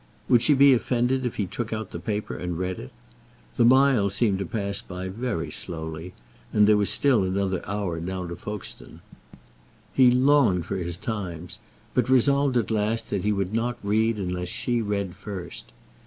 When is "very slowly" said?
5.09-6.15